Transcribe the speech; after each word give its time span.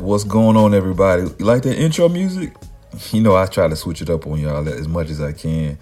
What's 0.00 0.24
going 0.24 0.56
on, 0.56 0.72
everybody? 0.72 1.24
You 1.38 1.44
like 1.44 1.62
that 1.64 1.78
intro 1.78 2.08
music? 2.08 2.54
You 3.12 3.20
know, 3.20 3.36
I 3.36 3.46
try 3.46 3.68
to 3.68 3.76
switch 3.76 4.02
it 4.02 4.10
up 4.10 4.26
on 4.26 4.40
y'all 4.40 4.68
as 4.68 4.88
much 4.88 5.10
as 5.10 5.20
I 5.20 5.32
can. 5.32 5.78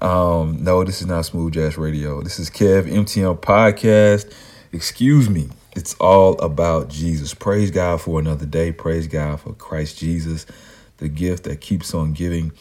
Um, 0.00 0.64
no, 0.64 0.82
this 0.82 1.02
is 1.02 1.06
not 1.06 1.26
Smooth 1.26 1.52
Jazz 1.52 1.76
Radio. 1.76 2.22
This 2.22 2.38
is 2.38 2.48
Kev 2.48 2.90
MTM 2.90 3.38
Podcast. 3.40 4.32
Excuse 4.72 5.28
me. 5.28 5.48
It's 5.76 5.94
all 5.96 6.40
about 6.40 6.88
Jesus. 6.88 7.34
Praise 7.34 7.70
God 7.70 8.00
for 8.00 8.18
another 8.18 8.46
day. 8.46 8.72
Praise 8.72 9.06
God 9.06 9.40
for 9.40 9.52
Christ 9.52 9.98
Jesus, 9.98 10.46
the 10.96 11.08
gift 11.08 11.44
that 11.44 11.60
keeps 11.60 11.92
on 11.92 12.14
giving. 12.14 12.52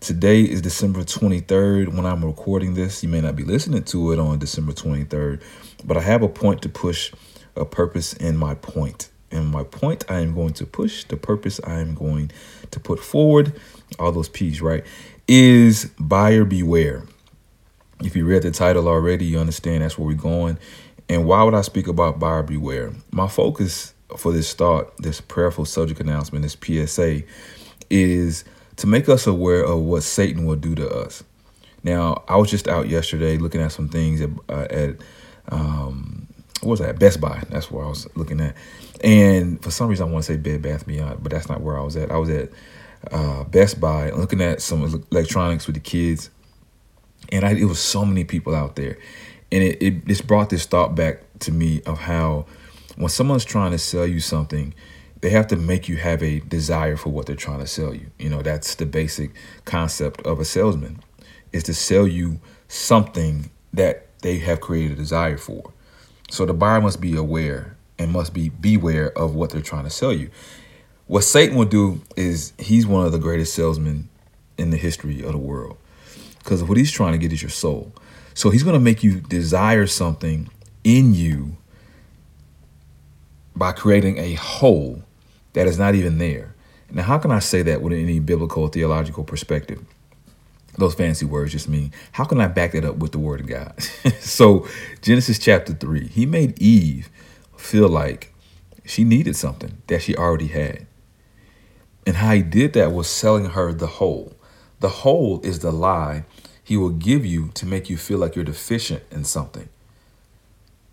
Today 0.00 0.42
is 0.42 0.62
December 0.62 1.00
23rd. 1.00 1.94
When 1.94 2.06
I'm 2.06 2.24
recording 2.24 2.72
this, 2.74 3.02
you 3.02 3.10
may 3.10 3.20
not 3.20 3.36
be 3.36 3.44
listening 3.44 3.82
to 3.84 4.12
it 4.12 4.18
on 4.18 4.38
December 4.38 4.72
23rd, 4.72 5.42
but 5.84 5.98
I 5.98 6.00
have 6.00 6.22
a 6.22 6.28
point 6.28 6.62
to 6.62 6.70
push, 6.70 7.12
a 7.56 7.66
purpose 7.66 8.14
in 8.14 8.38
my 8.38 8.54
point 8.54 9.10
and 9.30 9.50
my 9.50 9.64
point 9.64 10.04
I 10.08 10.20
am 10.20 10.34
going 10.34 10.54
to 10.54 10.66
push, 10.66 11.04
the 11.04 11.16
purpose 11.16 11.60
I 11.64 11.80
am 11.80 11.94
going 11.94 12.30
to 12.70 12.80
put 12.80 13.00
forward, 13.00 13.52
all 13.98 14.12
those 14.12 14.28
P's, 14.28 14.60
right, 14.60 14.84
is 15.26 15.86
buyer 15.98 16.44
beware. 16.44 17.04
If 18.02 18.16
you 18.16 18.24
read 18.24 18.42
the 18.42 18.50
title 18.50 18.88
already, 18.88 19.26
you 19.26 19.38
understand 19.38 19.82
that's 19.82 19.98
where 19.98 20.06
we're 20.06 20.14
going. 20.14 20.58
And 21.08 21.26
why 21.26 21.42
would 21.42 21.54
I 21.54 21.62
speak 21.62 21.88
about 21.88 22.18
buyer 22.18 22.42
beware? 22.42 22.92
My 23.10 23.28
focus 23.28 23.94
for 24.16 24.32
this 24.32 24.48
start, 24.48 24.92
this 24.98 25.20
prayerful 25.20 25.64
subject 25.64 26.00
announcement, 26.00 26.42
this 26.42 26.56
PSA, 26.60 27.22
is 27.90 28.44
to 28.76 28.86
make 28.86 29.08
us 29.08 29.26
aware 29.26 29.64
of 29.64 29.80
what 29.80 30.02
Satan 30.02 30.44
will 30.44 30.56
do 30.56 30.74
to 30.76 30.88
us. 30.88 31.24
Now, 31.82 32.22
I 32.28 32.36
was 32.36 32.50
just 32.50 32.68
out 32.68 32.88
yesterday 32.88 33.38
looking 33.38 33.60
at 33.60 33.72
some 33.72 33.88
things 33.88 34.20
at, 34.20 34.30
uh, 34.48 34.66
at 34.70 34.96
um, 35.50 36.07
what 36.62 36.70
was 36.70 36.80
that? 36.80 36.98
Best 36.98 37.20
Buy. 37.20 37.42
That's 37.50 37.70
where 37.70 37.84
I 37.84 37.88
was 37.88 38.06
looking 38.16 38.40
at. 38.40 38.54
And 39.02 39.62
for 39.62 39.70
some 39.70 39.88
reason, 39.88 40.08
I 40.08 40.12
want 40.12 40.24
to 40.24 40.32
say 40.32 40.36
Bed 40.36 40.62
Bath 40.62 40.86
Beyond, 40.86 41.22
but 41.22 41.32
that's 41.32 41.48
not 41.48 41.60
where 41.60 41.78
I 41.78 41.82
was 41.82 41.96
at. 41.96 42.10
I 42.10 42.16
was 42.16 42.30
at 42.30 42.50
uh, 43.12 43.44
Best 43.44 43.80
Buy 43.80 44.10
looking 44.10 44.40
at 44.40 44.60
some 44.60 45.04
electronics 45.10 45.66
with 45.66 45.74
the 45.74 45.80
kids, 45.80 46.30
and 47.30 47.44
I, 47.44 47.52
it 47.52 47.64
was 47.64 47.78
so 47.78 48.04
many 48.04 48.24
people 48.24 48.54
out 48.54 48.76
there, 48.76 48.98
and 49.52 49.62
it, 49.62 49.82
it 49.82 50.26
brought 50.26 50.50
this 50.50 50.66
thought 50.66 50.94
back 50.94 51.22
to 51.40 51.52
me 51.52 51.82
of 51.86 51.98
how 51.98 52.46
when 52.96 53.08
someone's 53.08 53.44
trying 53.44 53.70
to 53.70 53.78
sell 53.78 54.06
you 54.06 54.18
something, 54.18 54.74
they 55.20 55.30
have 55.30 55.46
to 55.48 55.56
make 55.56 55.88
you 55.88 55.96
have 55.96 56.22
a 56.22 56.40
desire 56.40 56.96
for 56.96 57.10
what 57.10 57.26
they're 57.26 57.36
trying 57.36 57.60
to 57.60 57.66
sell 57.66 57.94
you. 57.94 58.10
You 58.18 58.28
know, 58.28 58.42
that's 58.42 58.74
the 58.74 58.86
basic 58.86 59.30
concept 59.64 60.22
of 60.26 60.40
a 60.40 60.44
salesman 60.44 61.00
is 61.52 61.62
to 61.64 61.74
sell 61.74 62.06
you 62.06 62.40
something 62.68 63.50
that 63.72 64.06
they 64.22 64.38
have 64.38 64.60
created 64.60 64.92
a 64.92 64.96
desire 64.96 65.36
for. 65.38 65.72
So 66.28 66.44
the 66.46 66.54
buyer 66.54 66.80
must 66.80 67.00
be 67.00 67.16
aware 67.16 67.76
and 67.98 68.12
must 68.12 68.32
be 68.32 68.48
beware 68.48 69.10
of 69.18 69.34
what 69.34 69.50
they're 69.50 69.60
trying 69.60 69.84
to 69.84 69.90
sell 69.90 70.12
you. 70.12 70.30
What 71.06 71.24
Satan 71.24 71.56
will 71.56 71.64
do 71.64 72.02
is 72.16 72.52
he's 72.58 72.86
one 72.86 73.06
of 73.06 73.12
the 73.12 73.18
greatest 73.18 73.54
salesmen 73.54 74.08
in 74.58 74.70
the 74.70 74.76
history 74.76 75.22
of 75.22 75.32
the 75.32 75.38
world. 75.38 75.78
Because 76.38 76.62
what 76.62 76.76
he's 76.76 76.92
trying 76.92 77.12
to 77.12 77.18
get 77.18 77.32
is 77.32 77.42
your 77.42 77.50
soul. 77.50 77.92
So 78.34 78.50
he's 78.50 78.62
going 78.62 78.74
to 78.74 78.80
make 78.80 79.02
you 79.02 79.20
desire 79.20 79.86
something 79.86 80.50
in 80.84 81.14
you 81.14 81.56
by 83.56 83.72
creating 83.72 84.18
a 84.18 84.34
hole 84.34 85.02
that 85.54 85.66
is 85.66 85.78
not 85.78 85.94
even 85.94 86.18
there. 86.18 86.54
Now, 86.90 87.02
how 87.02 87.18
can 87.18 87.30
I 87.30 87.40
say 87.40 87.62
that 87.62 87.82
with 87.82 87.92
any 87.92 88.20
biblical 88.20 88.68
theological 88.68 89.24
perspective? 89.24 89.84
Those 90.78 90.94
fancy 90.94 91.26
words 91.26 91.52
just 91.52 91.68
mean, 91.68 91.92
how 92.12 92.24
can 92.24 92.40
I 92.40 92.46
back 92.46 92.72
that 92.72 92.84
up 92.84 92.96
with 92.96 93.12
the 93.12 93.18
word 93.18 93.40
of 93.40 93.46
God? 93.46 93.82
so, 94.20 94.66
Genesis 95.02 95.38
chapter 95.38 95.74
3, 95.74 96.06
he 96.06 96.24
made 96.24 96.60
Eve 96.62 97.10
feel 97.56 97.88
like 97.88 98.32
she 98.84 99.04
needed 99.04 99.34
something 99.36 99.82
that 99.88 100.02
she 100.02 100.16
already 100.16 100.46
had. 100.46 100.86
And 102.06 102.16
how 102.16 102.32
he 102.32 102.42
did 102.42 102.72
that 102.72 102.92
was 102.92 103.08
selling 103.08 103.46
her 103.46 103.72
the 103.72 103.86
hole. 103.86 104.36
The 104.80 104.88
hole 104.88 105.40
is 105.42 105.58
the 105.58 105.72
lie 105.72 106.24
he 106.62 106.76
will 106.76 106.90
give 106.90 107.26
you 107.26 107.48
to 107.54 107.66
make 107.66 107.90
you 107.90 107.96
feel 107.96 108.18
like 108.18 108.36
you're 108.36 108.44
deficient 108.44 109.02
in 109.10 109.24
something. 109.24 109.68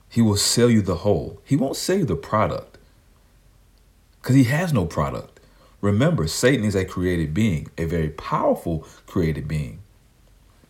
He 0.09 0.21
will 0.21 0.37
sell 0.37 0.69
you 0.69 0.81
the 0.81 0.95
hole. 0.95 1.41
He 1.43 1.55
won't 1.55 1.75
sell 1.75 1.97
you 1.97 2.05
the 2.05 2.15
product 2.15 2.77
because 4.21 4.35
he 4.35 4.45
has 4.45 4.73
no 4.73 4.85
product. 4.85 5.34
Remember, 5.85 6.25
Satan 6.25 6.65
is 6.65 6.73
a 6.73 6.83
created 6.83 7.31
being, 7.31 7.69
a 7.77 7.85
very 7.85 8.09
powerful 8.09 8.87
created 9.05 9.47
being, 9.47 9.83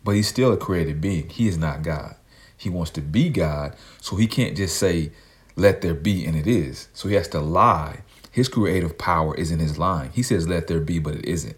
but 0.04 0.10
he's 0.14 0.28
still 0.28 0.52
a 0.52 0.58
created 0.58 1.00
being. 1.00 1.30
He 1.30 1.48
is 1.48 1.56
not 1.56 1.82
God. 1.82 2.16
He 2.54 2.68
wants 2.68 2.90
to 2.90 3.00
be 3.00 3.30
God, 3.30 3.74
so 3.98 4.16
he 4.16 4.26
can't 4.26 4.54
just 4.54 4.76
say, 4.76 5.12
let 5.56 5.80
there 5.80 5.94
be, 5.94 6.26
and 6.26 6.36
it 6.36 6.46
is. 6.46 6.88
So 6.92 7.08
he 7.08 7.14
has 7.14 7.28
to 7.28 7.40
lie. 7.40 8.02
His 8.30 8.50
creative 8.50 8.98
power 8.98 9.34
is 9.34 9.50
in 9.50 9.58
his 9.58 9.78
lying. 9.78 10.10
He 10.10 10.22
says, 10.22 10.46
let 10.46 10.66
there 10.66 10.80
be, 10.80 10.98
but 10.98 11.14
it 11.14 11.24
isn't. 11.24 11.56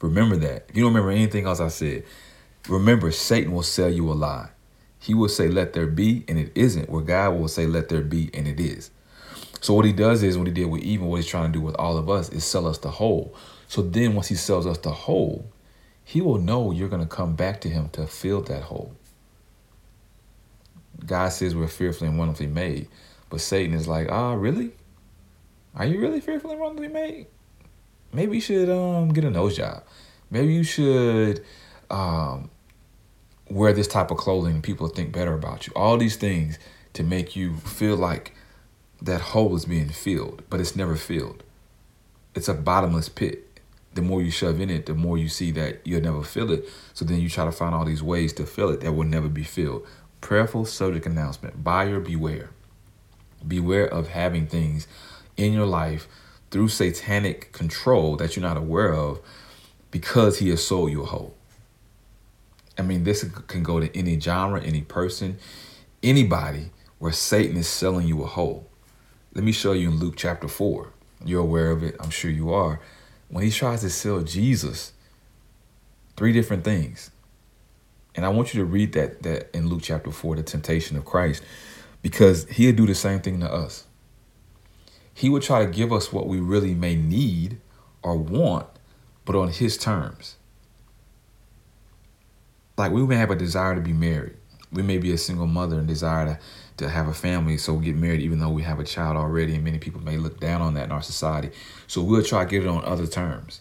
Remember 0.00 0.34
that. 0.38 0.66
If 0.68 0.76
you 0.76 0.82
don't 0.82 0.92
remember 0.92 1.12
anything 1.12 1.46
else 1.46 1.60
I 1.60 1.68
said, 1.68 2.02
remember 2.68 3.12
Satan 3.12 3.52
will 3.52 3.62
sell 3.62 3.88
you 3.88 4.10
a 4.10 4.14
lie. 4.14 4.48
He 4.98 5.14
will 5.14 5.28
say, 5.28 5.46
let 5.46 5.74
there 5.74 5.86
be, 5.86 6.24
and 6.26 6.40
it 6.40 6.50
isn't, 6.56 6.90
where 6.90 7.02
God 7.02 7.38
will 7.38 7.46
say, 7.46 7.68
let 7.68 7.88
there 7.88 8.02
be, 8.02 8.30
and 8.34 8.48
it 8.48 8.58
is. 8.58 8.90
So 9.60 9.74
what 9.74 9.84
he 9.84 9.92
does 9.92 10.22
is 10.22 10.38
what 10.38 10.46
he 10.46 10.52
did 10.52 10.66
with 10.66 10.82
Eve, 10.82 11.02
what 11.02 11.16
he's 11.16 11.26
trying 11.26 11.52
to 11.52 11.58
do 11.58 11.64
with 11.64 11.74
all 11.76 11.96
of 11.98 12.08
us 12.08 12.30
is 12.30 12.44
sell 12.44 12.66
us 12.66 12.78
the 12.78 12.90
hole. 12.90 13.34
So 13.68 13.82
then 13.82 14.14
once 14.14 14.28
he 14.28 14.34
sells 14.34 14.66
us 14.66 14.78
the 14.78 14.90
hole, 14.90 15.50
he 16.02 16.20
will 16.20 16.38
know 16.38 16.72
you're 16.72 16.88
going 16.88 17.02
to 17.02 17.08
come 17.08 17.36
back 17.36 17.60
to 17.60 17.68
him 17.68 17.90
to 17.90 18.06
fill 18.06 18.40
that 18.42 18.62
hole. 18.62 18.94
God 21.04 21.28
says 21.28 21.54
we're 21.54 21.68
fearfully 21.68 22.08
and 22.08 22.18
wonderfully 22.18 22.48
made. 22.48 22.88
But 23.28 23.40
Satan 23.40 23.74
is 23.74 23.86
like, 23.86 24.10
ah, 24.10 24.32
really? 24.32 24.72
Are 25.74 25.86
you 25.86 26.00
really 26.00 26.20
fearfully 26.20 26.54
and 26.54 26.60
wonderfully 26.60 26.88
made? 26.88 27.26
Maybe 28.12 28.36
you 28.36 28.40
should 28.40 28.68
um 28.68 29.10
get 29.10 29.24
a 29.24 29.30
nose 29.30 29.56
job. 29.56 29.84
Maybe 30.30 30.52
you 30.52 30.64
should 30.64 31.44
um 31.90 32.50
wear 33.48 33.72
this 33.72 33.86
type 33.86 34.10
of 34.10 34.16
clothing 34.16 34.62
people 34.62 34.88
think 34.88 35.12
better 35.12 35.34
about 35.34 35.66
you. 35.66 35.72
All 35.76 35.96
these 35.96 36.16
things 36.16 36.58
to 36.94 37.04
make 37.04 37.36
you 37.36 37.56
feel 37.58 37.96
like 37.96 38.34
that 39.02 39.20
hole 39.20 39.54
is 39.56 39.64
being 39.64 39.88
filled, 39.88 40.42
but 40.50 40.60
it's 40.60 40.76
never 40.76 40.96
filled. 40.96 41.42
It's 42.34 42.48
a 42.48 42.54
bottomless 42.54 43.08
pit. 43.08 43.46
The 43.94 44.02
more 44.02 44.22
you 44.22 44.30
shove 44.30 44.60
in 44.60 44.70
it, 44.70 44.86
the 44.86 44.94
more 44.94 45.18
you 45.18 45.28
see 45.28 45.50
that 45.52 45.80
you'll 45.84 46.02
never 46.02 46.22
fill 46.22 46.52
it. 46.52 46.68
So 46.94 47.04
then 47.04 47.20
you 47.20 47.28
try 47.28 47.44
to 47.44 47.52
find 47.52 47.74
all 47.74 47.84
these 47.84 48.02
ways 48.02 48.32
to 48.34 48.46
fill 48.46 48.70
it 48.70 48.80
that 48.82 48.92
will 48.92 49.04
never 49.04 49.28
be 49.28 49.42
filled. 49.42 49.86
Prayerful 50.20 50.66
subject 50.66 51.06
announcement. 51.06 51.64
Buyer 51.64 51.98
beware. 51.98 52.50
Beware 53.46 53.86
of 53.86 54.08
having 54.08 54.46
things 54.46 54.86
in 55.36 55.52
your 55.52 55.66
life 55.66 56.06
through 56.50 56.68
satanic 56.68 57.52
control 57.52 58.16
that 58.16 58.36
you're 58.36 58.42
not 58.42 58.56
aware 58.56 58.92
of 58.92 59.20
because 59.90 60.38
he 60.38 60.50
has 60.50 60.64
sold 60.64 60.90
you 60.90 61.02
a 61.02 61.06
hole. 61.06 61.34
I 62.78 62.82
mean, 62.82 63.04
this 63.04 63.24
can 63.46 63.62
go 63.62 63.80
to 63.80 63.96
any 63.96 64.18
genre, 64.20 64.62
any 64.62 64.82
person, 64.82 65.38
anybody 66.02 66.70
where 66.98 67.12
Satan 67.12 67.56
is 67.56 67.68
selling 67.68 68.06
you 68.06 68.22
a 68.22 68.26
hole. 68.26 68.69
Let 69.32 69.44
me 69.44 69.52
show 69.52 69.72
you 69.72 69.90
in 69.90 69.98
Luke 69.98 70.14
chapter 70.16 70.48
4. 70.48 70.92
You're 71.24 71.42
aware 71.42 71.70
of 71.70 71.82
it, 71.82 71.96
I'm 72.00 72.10
sure 72.10 72.30
you 72.30 72.52
are. 72.52 72.80
When 73.28 73.44
he 73.44 73.50
tries 73.50 73.82
to 73.82 73.90
sell 73.90 74.22
Jesus, 74.22 74.92
three 76.16 76.32
different 76.32 76.64
things. 76.64 77.10
And 78.16 78.26
I 78.26 78.28
want 78.30 78.52
you 78.52 78.60
to 78.60 78.64
read 78.64 78.92
that 78.94 79.22
that 79.22 79.54
in 79.54 79.68
Luke 79.68 79.82
chapter 79.82 80.10
4, 80.10 80.36
the 80.36 80.42
temptation 80.42 80.96
of 80.96 81.04
Christ 81.04 81.42
because 82.02 82.48
he'll 82.48 82.74
do 82.74 82.86
the 82.86 82.94
same 82.94 83.20
thing 83.20 83.40
to 83.40 83.52
us. 83.52 83.84
He 85.14 85.28
would 85.28 85.42
try 85.42 85.64
to 85.64 85.70
give 85.70 85.92
us 85.92 86.12
what 86.12 86.26
we 86.26 86.40
really 86.40 86.74
may 86.74 86.96
need 86.96 87.60
or 88.02 88.16
want, 88.16 88.66
but 89.24 89.36
on 89.36 89.48
his 89.48 89.76
terms. 89.76 90.36
Like 92.76 92.92
we 92.92 93.06
may 93.06 93.16
have 93.16 93.30
a 93.30 93.36
desire 93.36 93.74
to 93.74 93.80
be 93.80 93.92
married. 93.92 94.36
We 94.72 94.82
may 94.82 94.98
be 94.98 95.12
a 95.12 95.18
single 95.18 95.46
mother 95.46 95.78
and 95.78 95.88
desire 95.88 96.26
to, 96.26 96.38
to 96.84 96.88
have 96.90 97.08
a 97.08 97.14
family, 97.14 97.58
so 97.58 97.76
get 97.76 97.96
married 97.96 98.20
even 98.20 98.38
though 98.38 98.50
we 98.50 98.62
have 98.62 98.78
a 98.78 98.84
child 98.84 99.16
already, 99.16 99.54
and 99.54 99.64
many 99.64 99.78
people 99.78 100.00
may 100.00 100.16
look 100.16 100.38
down 100.40 100.62
on 100.62 100.74
that 100.74 100.84
in 100.84 100.92
our 100.92 101.02
society. 101.02 101.50
So 101.86 102.02
we'll 102.02 102.22
try 102.22 102.44
to 102.44 102.50
get 102.50 102.62
it 102.62 102.68
on 102.68 102.84
other 102.84 103.06
terms. 103.06 103.60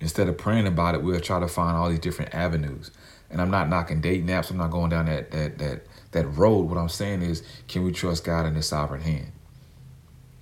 Instead 0.00 0.28
of 0.28 0.38
praying 0.38 0.66
about 0.66 0.94
it, 0.94 1.02
we'll 1.02 1.20
try 1.20 1.40
to 1.40 1.48
find 1.48 1.76
all 1.76 1.90
these 1.90 1.98
different 1.98 2.34
avenues. 2.34 2.90
And 3.30 3.40
I'm 3.40 3.50
not 3.50 3.68
knocking 3.68 4.00
dating 4.00 4.26
apps. 4.28 4.50
I'm 4.50 4.56
not 4.56 4.70
going 4.70 4.90
down 4.90 5.06
that 5.06 5.30
that 5.30 5.58
that 5.58 5.82
that 6.12 6.26
road. 6.26 6.68
What 6.68 6.78
I'm 6.78 6.88
saying 6.88 7.22
is, 7.22 7.42
can 7.68 7.84
we 7.84 7.92
trust 7.92 8.24
God 8.24 8.46
in 8.46 8.54
His 8.54 8.66
sovereign 8.66 9.02
hand? 9.02 9.32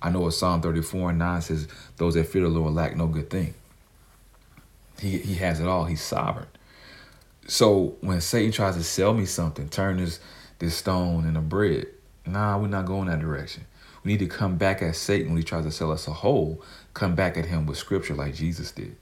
I 0.01 0.09
know 0.09 0.21
what 0.21 0.33
Psalm 0.33 0.61
34 0.61 1.09
and 1.09 1.19
9 1.19 1.41
says, 1.41 1.67
those 1.97 2.13
that 2.13 2.27
fear 2.27 2.43
the 2.43 2.47
Lord 2.49 2.73
lack 2.73 2.95
no 2.95 3.07
good 3.07 3.29
thing. 3.29 3.53
He 4.99 5.17
he 5.17 5.35
has 5.35 5.59
it 5.59 5.67
all. 5.67 5.85
He's 5.85 6.01
sovereign. 6.01 6.47
So 7.49 7.97
when 8.01 8.21
Satan 8.21 8.51
tries 8.51 8.75
to 8.75 8.83
sell 8.83 9.13
me 9.13 9.25
something, 9.25 9.69
turn 9.69 9.97
this 9.97 10.19
this 10.59 10.75
stone 10.75 11.25
into 11.25 11.41
bread, 11.41 11.87
nah, 12.25 12.57
we're 12.57 12.67
not 12.67 12.85
going 12.85 13.07
that 13.07 13.19
direction. 13.19 13.65
We 14.03 14.11
need 14.11 14.19
to 14.19 14.27
come 14.27 14.57
back 14.57 14.81
at 14.81 14.95
Satan 14.95 15.29
when 15.29 15.37
he 15.37 15.43
tries 15.43 15.65
to 15.65 15.71
sell 15.71 15.91
us 15.91 16.07
a 16.07 16.11
hole, 16.13 16.63
come 16.93 17.15
back 17.15 17.37
at 17.37 17.45
him 17.45 17.65
with 17.65 17.77
scripture 17.77 18.13
like 18.13 18.35
Jesus 18.35 18.71
did 18.71 18.95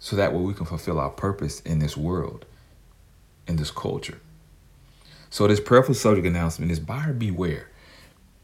so 0.00 0.16
that 0.16 0.32
way 0.32 0.40
we 0.40 0.54
can 0.54 0.66
fulfill 0.66 0.98
our 0.98 1.10
purpose 1.10 1.60
in 1.60 1.78
this 1.78 1.96
world, 1.96 2.46
in 3.46 3.56
this 3.56 3.70
culture. 3.70 4.18
So 5.28 5.46
this 5.46 5.60
prayerful 5.60 5.94
subject 5.94 6.26
announcement 6.26 6.72
is 6.72 6.80
buyer 6.80 7.12
beware. 7.12 7.68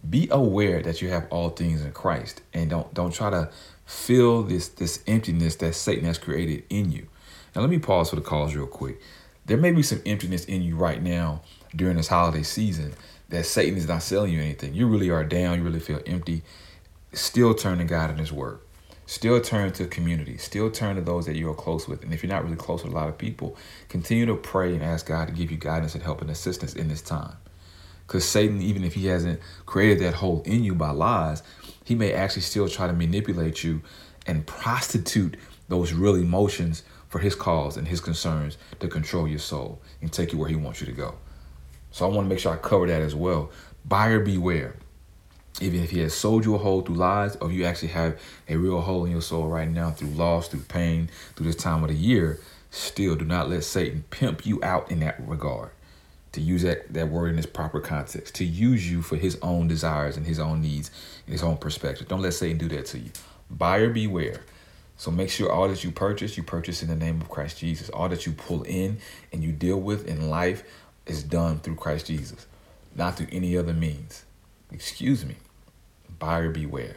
be 0.09 0.29
aware 0.31 0.83
that 0.83 1.03
you 1.03 1.09
have 1.09 1.27
all 1.31 1.51
things 1.51 1.83
in 1.83 1.91
Christ 1.93 2.43
and 2.53 2.71
don't 2.71 2.95
don't 2.95 3.13
try 3.13 3.31
to 3.31 3.51
fill 3.87 4.45
this 4.45 4.69
this 4.69 5.03
emptiness 5.07 5.57
that 5.57 5.75
Satan 5.75 6.05
has 6.05 6.19
created 6.19 6.65
in 6.71 6.93
you. 6.93 7.09
Now 7.57 7.63
let 7.63 7.71
me 7.71 7.79
pause 7.79 8.11
for 8.11 8.17
the 8.17 8.23
calls 8.23 8.55
real 8.55 8.67
quick. 8.67 9.01
There 9.47 9.57
may 9.57 9.71
be 9.71 9.83
some 9.83 10.03
emptiness 10.05 10.45
in 10.45 10.61
you 10.61 10.77
right 10.77 11.03
now 11.03 11.41
during 11.75 11.97
this 11.97 12.09
holiday 12.09 12.43
season 12.43 12.93
that 13.31 13.47
Satan 13.47 13.79
is 13.79 13.89
not 13.89 14.03
selling 14.03 14.35
you 14.35 14.43
anything. 14.43 14.75
You 14.75 14.87
really 14.87 15.09
are 15.09 15.25
down, 15.25 15.57
you 15.57 15.65
really 15.65 15.81
feel 15.81 16.03
empty. 16.05 16.43
Still 17.15 17.55
turn 17.55 17.79
to 17.79 17.85
God 17.85 18.11
and 18.11 18.19
his 18.21 18.31
word. 18.31 18.59
Still 19.07 19.41
turn 19.41 19.73
to 19.73 19.87
community. 19.87 20.37
Still 20.37 20.71
turn 20.71 20.97
to 20.97 21.01
those 21.01 21.25
that 21.25 21.37
you 21.37 21.49
are 21.49 21.55
close 21.55 21.89
with. 21.89 22.03
And 22.03 22.13
if 22.13 22.23
you're 22.23 22.29
not 22.29 22.45
really 22.45 22.57
close 22.57 22.85
with 22.85 22.93
a 22.93 22.95
lot 22.95 23.09
of 23.09 23.17
people, 23.17 23.57
continue 23.89 24.27
to 24.27 24.37
pray 24.37 24.75
and 24.75 24.83
ask 24.83 25.07
God 25.07 25.29
to 25.29 25.33
give 25.33 25.51
you 25.51 25.57
guidance 25.57 25.95
and 25.95 26.05
help 26.05 26.21
and 26.21 26.29
assistance 26.29 26.75
in 26.75 26.89
this 26.89 27.01
time. 27.01 27.39
Because 28.07 28.27
Satan, 28.27 28.61
even 28.61 28.85
if 28.85 28.93
he 28.93 29.07
hasn't 29.07 29.41
created 29.65 30.01
that 30.01 30.15
hole 30.15 30.43
in 30.45 30.63
you 30.63 30.75
by 30.75 30.91
lies, 30.91 31.43
he 31.85 31.95
may 31.95 32.13
actually 32.13 32.43
still 32.43 32.69
try 32.69 32.87
to 32.87 32.93
manipulate 32.93 33.65
you 33.65 33.81
and 34.27 34.47
prostitute 34.47 35.39
those 35.69 35.95
real 35.95 36.17
emotions 36.17 36.83
for 37.09 37.19
his 37.19 37.35
cause 37.35 37.77
and 37.77 37.89
his 37.89 38.01
concerns 38.01 38.59
to 38.81 38.89
control 38.89 39.29
your 39.29 39.39
soul 39.39 39.81
and 40.01 40.13
take 40.13 40.33
you 40.33 40.39
where 40.39 40.49
he 40.49 40.57
wants 40.57 40.81
you 40.81 40.87
to 40.87 40.93
go. 40.93 41.15
So 41.91 42.05
I 42.05 42.09
want 42.09 42.27
to 42.27 42.29
make 42.29 42.39
sure 42.39 42.53
I 42.53 42.57
cover 42.57 42.87
that 42.87 43.03
as 43.03 43.15
well. 43.15 43.51
Buyer 43.85 44.21
beware. 44.21 44.77
Even 45.61 45.83
if 45.83 45.91
he 45.91 46.01
has 46.01 46.13
sold 46.13 46.45
you 46.45 46.55
a 46.55 46.59
hole 46.59 46.83
through 46.83 46.97
lies, 46.97 47.37
or 47.37 47.51
you 47.51 47.65
actually 47.65 47.89
have 47.89 48.21
a 48.49 48.57
real 48.57 48.81
hole 48.83 49.07
in 49.07 49.11
your 49.11 49.23
soul 49.23 49.49
right 49.49 49.69
now 49.69 49.91
through 49.91 50.09
loss, 50.09 50.49
through 50.49 50.61
pain, 50.61 51.09
through 51.35 51.47
this 51.47 51.57
time 51.57 51.83
of 51.83 51.89
the 51.89 51.97
year, 51.97 52.39
still 52.71 53.17
do 53.17 53.25
not 53.25 53.49
let 53.49 53.65
Satan 53.65 54.05
pimp 54.11 54.45
you 54.45 54.63
out 54.63 54.91
in 54.91 55.01
that 55.01 55.17
regard 55.27 55.71
to 56.33 56.43
use 56.43 56.61
that, 56.63 56.93
that 56.93 57.09
word 57.09 57.33
in 57.33 57.39
its 57.39 57.47
proper 57.47 57.81
context, 57.81 58.35
to 58.35 58.45
use 58.45 58.91
you 58.91 59.01
for 59.01 59.17
his 59.17 59.39
own 59.41 59.67
desires 59.67 60.19
and 60.19 60.27
his 60.27 60.39
own 60.39 60.61
needs 60.61 60.91
and 61.25 61.33
his 61.33 61.43
own 61.43 61.57
perspective. 61.57 62.07
Don't 62.07 62.21
let 62.21 62.35
Satan 62.35 62.59
do 62.59 62.69
that 62.69 62.85
to 62.87 62.99
you. 62.99 63.11
Buyer 63.51 63.89
beware. 63.89 64.43
So 64.97 65.11
make 65.11 65.31
sure 65.31 65.53
all 65.53 65.69
that 65.69 65.85
you 65.85 65.91
purchase, 65.91 66.37
you 66.37 66.43
purchase 66.43 66.83
in 66.83 66.89
the 66.89 66.97
name 66.97 67.21
of 67.21 67.29
Christ 67.29 67.59
Jesus. 67.59 67.91
All 67.91 68.09
that 68.09 68.27
you 68.27 68.33
pull 68.33 68.63
in 68.63 68.99
and 69.33 69.43
you 69.43 69.53
deal 69.53 69.79
with 69.79 70.07
in 70.07 70.31
life 70.31 70.63
is 71.07 71.23
done 71.23 71.59
through 71.61 71.77
Christ 71.77 72.07
Jesus, 72.07 72.47
not 72.95 73.17
through 73.17 73.29
any 73.31 73.57
other 73.57 73.75
means. 73.75 74.25
Excuse 74.73 75.25
me. 75.25 75.37
Buyer 76.19 76.51
beware. 76.51 76.97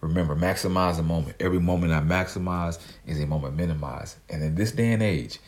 Remember, 0.00 0.34
maximize 0.34 0.98
a 0.98 1.02
moment. 1.02 1.36
Every 1.40 1.60
moment 1.60 1.92
I 1.92 2.00
maximize 2.00 2.78
is 3.06 3.20
a 3.20 3.26
moment 3.26 3.56
minimized. 3.56 4.16
And 4.30 4.42
in 4.42 4.54
this 4.54 4.72
day 4.72 4.92
and 4.92 5.02
age, 5.02 5.38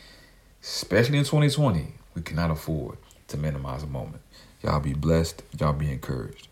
especially 0.63 1.19
in 1.19 1.25
2020, 1.25 1.95
we 2.15 2.23
cannot 2.23 2.51
afford 2.51 2.99
to 3.29 3.39
minimize 3.39 3.83
a 3.83 3.87
moment. 3.87 4.23
Y'all 4.63 4.81
be 4.81 4.93
blessed. 4.93 5.43
Y'all 5.59 5.73
be 5.73 5.91
encouraged. 5.91 6.49